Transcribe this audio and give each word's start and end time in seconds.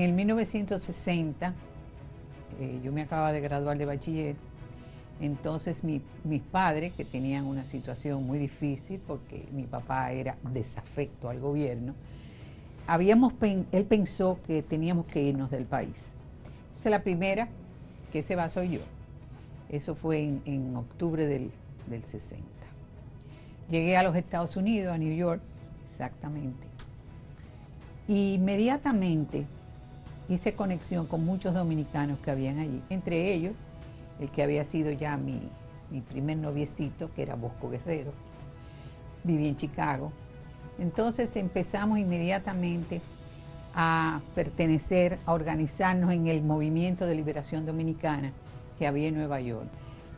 En 0.00 0.06
el 0.06 0.12
1960, 0.14 1.52
eh, 2.58 2.80
yo 2.82 2.90
me 2.90 3.02
acababa 3.02 3.32
de 3.32 3.42
graduar 3.42 3.76
de 3.76 3.84
bachiller, 3.84 4.34
entonces 5.20 5.84
mis 5.84 6.40
padres, 6.50 6.94
que 6.94 7.04
tenían 7.04 7.44
una 7.44 7.66
situación 7.66 8.26
muy 8.26 8.38
difícil 8.38 8.98
porque 9.06 9.46
mi 9.52 9.64
papá 9.64 10.10
era 10.12 10.38
desafecto 10.54 11.28
al 11.28 11.38
gobierno, 11.38 11.92
habíamos, 12.86 13.34
él 13.42 13.84
pensó 13.84 14.38
que 14.46 14.62
teníamos 14.62 15.04
que 15.04 15.20
irnos 15.20 15.50
del 15.50 15.66
país. 15.66 15.96
Entonces 16.68 16.90
la 16.90 17.02
primera 17.02 17.48
que 18.10 18.22
se 18.22 18.36
va 18.36 18.48
soy 18.48 18.70
yo. 18.70 18.80
Eso 19.68 19.94
fue 19.94 20.22
en, 20.46 20.76
octubre 20.76 21.26
del, 21.26 21.50
del 21.90 22.04
60. 22.04 22.42
Llegué 23.68 23.98
a 23.98 24.02
los 24.02 24.16
Estados 24.16 24.56
Unidos, 24.56 24.94
a 24.94 24.96
New 24.96 25.14
York, 25.14 25.42
exactamente. 25.92 26.66
Y 28.08 28.32
inmediatamente 28.32 29.44
hice 30.30 30.54
conexión 30.54 31.06
con 31.06 31.26
muchos 31.26 31.52
dominicanos 31.54 32.20
que 32.20 32.30
habían 32.30 32.60
allí, 32.60 32.80
entre 32.88 33.34
ellos 33.34 33.52
el 34.20 34.30
que 34.30 34.42
había 34.42 34.64
sido 34.64 34.92
ya 34.92 35.16
mi, 35.16 35.40
primer 36.08 36.36
noviecito, 36.36 37.10
que 37.14 37.22
era 37.22 37.34
Bosco 37.34 37.68
Guerrero. 37.68 38.12
Viví 39.24 39.48
en 39.48 39.56
Chicago. 39.56 40.12
Entonces 40.78 41.34
empezamos 41.36 41.98
inmediatamente 41.98 43.00
a 43.74 44.20
pertenecer, 44.34 45.18
a 45.26 45.32
organizarnos 45.32 46.12
en 46.12 46.28
el 46.28 46.42
movimiento 46.42 47.06
de 47.06 47.14
liberación 47.14 47.66
dominicana 47.66 48.32
que 48.78 48.86
había 48.86 49.08
en 49.08 49.16
Nueva 49.16 49.40
York. 49.40 49.66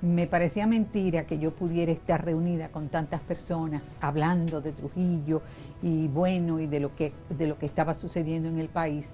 Me 0.03 0.27
parecía 0.27 0.67
mentira 0.67 1.27
que 1.27 1.39
yo 1.39 1.53
pudiera 1.53 1.93
estar 1.93 2.25
reunida 2.25 2.69
con 2.69 2.89
tantas 2.89 3.21
personas 3.21 3.83
hablando 4.01 4.61
de 4.61 4.73
Trujillo 4.73 5.43
y 5.81 6.09
bueno 6.09 6.59
y 6.61 6.67
de 6.67 6.81
lo 6.81 6.95
que, 6.97 7.13
de 7.31 7.47
lo 7.47 7.57
que 7.57 7.67
estaba 7.67 7.95
sucediendo 7.95 8.49
en 8.49 8.59
el 8.59 8.69
país 8.69 9.07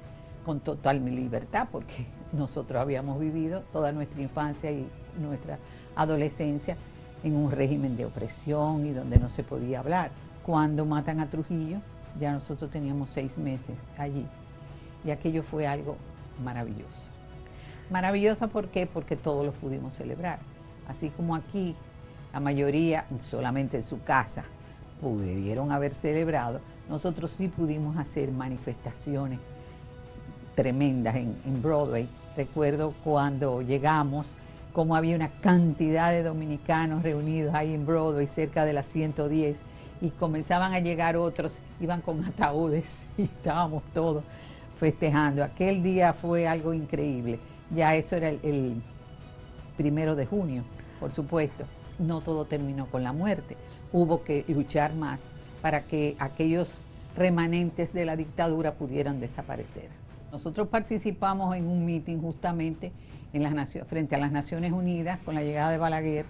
con 0.48 0.60
total 0.60 1.04
libertad, 1.04 1.68
porque 1.70 2.06
nosotros 2.32 2.80
habíamos 2.80 3.20
vivido 3.20 3.64
toda 3.70 3.92
nuestra 3.92 4.22
infancia 4.22 4.72
y 4.72 4.88
nuestra 5.20 5.58
adolescencia 5.94 6.78
en 7.22 7.36
un 7.36 7.50
régimen 7.50 7.98
de 7.98 8.06
opresión 8.06 8.86
y 8.86 8.92
donde 8.92 9.18
no 9.18 9.28
se 9.28 9.42
podía 9.42 9.80
hablar. 9.80 10.10
Cuando 10.46 10.86
matan 10.86 11.20
a 11.20 11.28
Trujillo, 11.28 11.80
ya 12.18 12.32
nosotros 12.32 12.70
teníamos 12.70 13.10
seis 13.10 13.36
meses 13.36 13.76
allí 13.98 14.24
y 15.04 15.10
aquello 15.10 15.42
fue 15.42 15.66
algo 15.66 15.98
maravilloso. 16.42 17.10
Maravilloso 17.90 18.48
¿por 18.48 18.68
qué? 18.68 18.86
Porque 18.86 19.16
todos 19.16 19.44
lo 19.44 19.52
pudimos 19.52 19.96
celebrar. 19.96 20.38
Así 20.88 21.10
como 21.10 21.34
aquí 21.34 21.76
la 22.32 22.40
mayoría 22.40 23.04
solamente 23.20 23.76
en 23.76 23.84
su 23.84 24.02
casa 24.02 24.44
pudieron 25.02 25.72
haber 25.72 25.94
celebrado, 25.94 26.62
nosotros 26.88 27.32
sí 27.32 27.48
pudimos 27.48 27.98
hacer 27.98 28.32
manifestaciones 28.32 29.40
tremendas 30.58 31.14
en, 31.14 31.62
Broadway. 31.62 32.08
Recuerdo 32.36 32.92
cuando 33.04 33.62
llegamos, 33.62 34.26
como 34.72 34.96
había 34.96 35.14
una 35.14 35.28
cantidad 35.28 36.10
de 36.10 36.24
dominicanos 36.24 37.04
reunidos 37.04 37.54
ahí 37.54 37.72
en 37.72 37.86
Broadway, 37.86 38.26
cerca 38.26 38.64
de 38.64 38.72
las 38.72 38.86
110, 38.88 39.56
y 40.00 40.10
comenzaban 40.10 40.72
a 40.72 40.80
llegar 40.80 41.16
otros, 41.16 41.60
iban 41.80 42.00
con 42.00 42.24
ataúdes 42.24 43.06
y 43.16 43.22
estábamos 43.22 43.84
todos 43.94 44.24
festejando. 44.80 45.44
Aquel 45.44 45.80
día 45.84 46.12
fue 46.12 46.48
algo 46.48 46.74
increíble. 46.74 47.38
Ya 47.72 47.94
eso 47.94 48.16
era 48.16 48.30
el 48.30 48.82
primero 49.76 50.16
de 50.16 50.26
junio, 50.26 50.64
por 50.98 51.12
supuesto. 51.12 51.66
No 52.00 52.20
todo 52.20 52.46
terminó 52.46 52.86
con 52.86 53.04
la 53.04 53.12
muerte. 53.12 53.56
Hubo 53.92 54.24
que 54.24 54.44
luchar 54.48 54.92
más 54.92 55.20
para 55.62 55.84
que 55.84 56.16
aquellos 56.18 56.80
remanentes 57.16 57.92
de 57.92 58.04
la 58.04 58.16
dictadura 58.16 58.74
pudieran 58.74 59.20
desaparecer. 59.20 59.88
Nosotros 60.32 60.68
participamos 60.68 61.56
en 61.56 61.66
un 61.66 61.84
meeting 61.84 62.18
justamente 62.18 62.92
frente 63.88 64.14
a 64.14 64.18
las 64.18 64.32
Naciones 64.32 64.72
Unidas 64.72 65.18
con 65.24 65.34
la 65.34 65.42
llegada 65.42 65.70
de 65.70 65.78
Balaguer, 65.78 66.26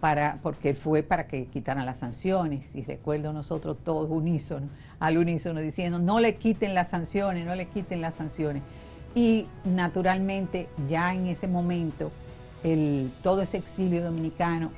para, 0.00 0.38
porque 0.42 0.74
fue 0.74 1.04
para 1.04 1.28
que 1.28 1.46
quitaran 1.46 1.86
las 1.86 1.98
sanciones. 1.98 2.64
Y 2.74 2.82
recuerdo 2.82 3.32
nosotros 3.32 3.76
todos 3.84 4.10
unísono, 4.10 4.68
al 4.98 5.18
unísono 5.18 5.60
diciendo, 5.60 5.98
no 5.98 6.18
le 6.18 6.36
quiten 6.36 6.74
las 6.74 6.88
sanciones, 6.88 7.46
no 7.46 7.54
le 7.54 7.66
quiten 7.66 8.00
las 8.00 8.14
sanciones. 8.14 8.62
Y 9.14 9.46
naturalmente 9.64 10.68
ya 10.88 11.14
en 11.14 11.26
ese 11.26 11.46
momento, 11.46 12.10
todo 13.22 13.42
ese 13.42 13.58
exilio 13.58 14.02
dominicano, 14.02 14.72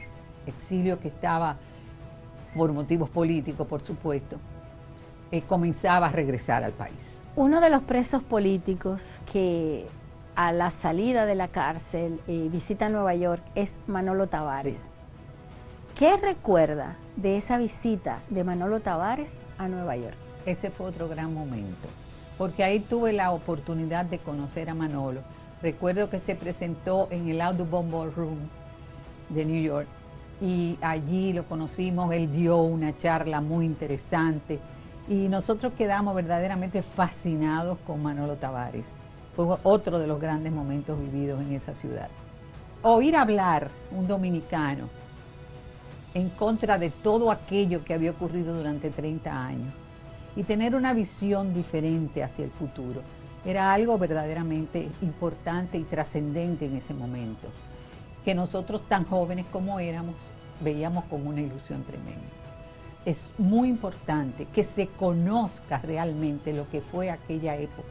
exilio 0.46 1.00
que 1.00 1.08
estaba 1.08 1.56
por 2.54 2.72
motivos 2.72 3.08
políticos, 3.08 3.66
por 3.66 3.80
supuesto, 3.80 4.38
eh, 5.30 5.42
comenzaba 5.42 6.08
a 6.08 6.12
regresar 6.12 6.62
al 6.64 6.72
país. 6.72 7.13
Uno 7.36 7.60
de 7.60 7.68
los 7.68 7.82
presos 7.82 8.22
políticos 8.22 9.02
que 9.32 9.86
a 10.36 10.52
la 10.52 10.70
salida 10.70 11.26
de 11.26 11.34
la 11.34 11.48
cárcel 11.48 12.20
eh, 12.28 12.48
visita 12.48 12.88
Nueva 12.88 13.12
York 13.16 13.42
es 13.56 13.74
Manolo 13.88 14.28
Tavares. 14.28 14.82
¿Qué 15.98 16.16
recuerda 16.16 16.96
de 17.16 17.36
esa 17.36 17.58
visita 17.58 18.20
de 18.30 18.44
Manolo 18.44 18.78
Tavares 18.78 19.40
a 19.58 19.66
Nueva 19.66 19.96
York? 19.96 20.14
Ese 20.46 20.70
fue 20.70 20.86
otro 20.86 21.08
gran 21.08 21.34
momento, 21.34 21.88
porque 22.38 22.62
ahí 22.62 22.78
tuve 22.78 23.12
la 23.12 23.32
oportunidad 23.32 24.04
de 24.04 24.20
conocer 24.20 24.70
a 24.70 24.74
Manolo. 24.74 25.22
Recuerdo 25.60 26.10
que 26.10 26.20
se 26.20 26.36
presentó 26.36 27.08
en 27.10 27.28
el 27.28 27.40
Audubon 27.40 27.90
Ballroom 27.90 28.38
de 29.30 29.44
New 29.44 29.60
York 29.60 29.88
y 30.40 30.78
allí 30.80 31.32
lo 31.32 31.42
conocimos, 31.48 32.14
él 32.14 32.30
dio 32.30 32.58
una 32.58 32.96
charla 32.96 33.40
muy 33.40 33.66
interesante 33.66 34.60
y 35.08 35.28
nosotros 35.28 35.72
quedamos 35.76 36.14
verdaderamente 36.14 36.82
fascinados 36.82 37.78
con 37.86 38.02
Manolo 38.02 38.36
Tavares. 38.36 38.84
Fue 39.36 39.58
otro 39.62 39.98
de 39.98 40.06
los 40.06 40.20
grandes 40.20 40.52
momentos 40.52 40.98
vividos 40.98 41.40
en 41.40 41.52
esa 41.52 41.74
ciudad. 41.74 42.08
Oír 42.82 43.16
hablar 43.16 43.70
un 43.90 44.06
dominicano 44.06 44.88
en 46.14 46.30
contra 46.30 46.78
de 46.78 46.90
todo 46.90 47.30
aquello 47.30 47.84
que 47.84 47.92
había 47.92 48.12
ocurrido 48.12 48.54
durante 48.54 48.90
30 48.90 49.46
años 49.46 49.74
y 50.36 50.44
tener 50.44 50.74
una 50.74 50.92
visión 50.94 51.52
diferente 51.52 52.22
hacia 52.22 52.44
el 52.44 52.50
futuro 52.52 53.02
era 53.44 53.72
algo 53.72 53.98
verdaderamente 53.98 54.88
importante 55.02 55.76
y 55.76 55.82
trascendente 55.82 56.64
en 56.64 56.76
ese 56.76 56.94
momento, 56.94 57.48
que 58.24 58.34
nosotros 58.34 58.82
tan 58.88 59.04
jóvenes 59.04 59.44
como 59.52 59.80
éramos 59.80 60.14
veíamos 60.62 61.04
como 61.06 61.28
una 61.28 61.42
ilusión 61.42 61.82
tremenda 61.82 62.43
es 63.04 63.30
muy 63.38 63.68
importante 63.68 64.46
que 64.46 64.64
se 64.64 64.88
conozca 64.88 65.78
realmente 65.78 66.52
lo 66.52 66.68
que 66.70 66.80
fue 66.80 67.10
aquella 67.10 67.56
época 67.56 67.88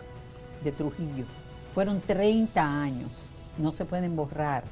de 0.63 0.72
Trujillo. 0.72 1.25
Fueron 1.74 2.01
30 2.01 2.62
años, 2.62 3.29
no 3.57 3.72
se 3.72 3.85
pueden 3.85 4.16
borrar. 4.16 4.63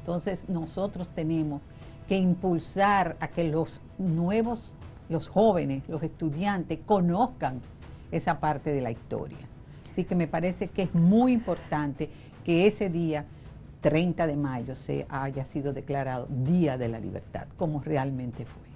Entonces 0.00 0.48
nosotros 0.48 1.08
tenemos 1.14 1.62
que 2.08 2.16
impulsar 2.16 3.16
a 3.20 3.28
que 3.28 3.44
los 3.44 3.80
nuevos, 3.98 4.72
los 5.08 5.28
jóvenes, 5.28 5.82
los 5.88 6.02
estudiantes 6.02 6.78
conozcan 6.84 7.60
esa 8.12 8.38
parte 8.38 8.72
de 8.72 8.80
la 8.80 8.90
historia. 8.90 9.38
Así 9.90 10.04
que 10.04 10.14
me 10.14 10.28
parece 10.28 10.68
que 10.68 10.82
es 10.82 10.94
muy 10.94 11.32
importante 11.32 12.10
que 12.44 12.66
ese 12.66 12.90
día 12.90 13.24
30 13.80 14.26
de 14.26 14.36
mayo 14.36 14.76
se 14.76 15.06
haya 15.08 15.44
sido 15.46 15.72
declarado 15.72 16.26
Día 16.28 16.76
de 16.76 16.88
la 16.88 17.00
Libertad, 17.00 17.46
como 17.56 17.80
realmente 17.80 18.44
fue. 18.44 18.75